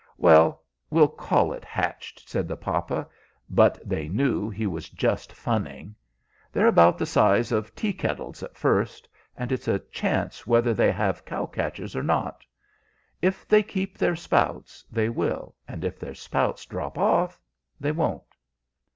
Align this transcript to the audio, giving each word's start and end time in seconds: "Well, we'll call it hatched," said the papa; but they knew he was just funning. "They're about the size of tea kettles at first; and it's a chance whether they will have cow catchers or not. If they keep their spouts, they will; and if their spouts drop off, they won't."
"Well, 0.17 0.63
we'll 0.89 1.07
call 1.09 1.53
it 1.53 1.63
hatched," 1.63 2.27
said 2.27 2.47
the 2.47 2.57
papa; 2.57 3.07
but 3.51 3.77
they 3.87 4.07
knew 4.07 4.49
he 4.49 4.65
was 4.65 4.89
just 4.89 5.31
funning. 5.31 5.93
"They're 6.51 6.65
about 6.65 6.97
the 6.97 7.05
size 7.05 7.51
of 7.51 7.75
tea 7.75 7.93
kettles 7.93 8.41
at 8.41 8.57
first; 8.57 9.07
and 9.37 9.51
it's 9.51 9.67
a 9.67 9.77
chance 9.77 10.47
whether 10.47 10.73
they 10.73 10.87
will 10.87 10.93
have 10.95 11.23
cow 11.25 11.45
catchers 11.45 11.95
or 11.95 12.01
not. 12.01 12.43
If 13.21 13.47
they 13.47 13.61
keep 13.61 13.95
their 13.95 14.15
spouts, 14.15 14.83
they 14.91 15.07
will; 15.07 15.53
and 15.67 15.85
if 15.85 15.99
their 15.99 16.15
spouts 16.15 16.65
drop 16.65 16.97
off, 16.97 17.39
they 17.79 17.91
won't." 17.91 18.23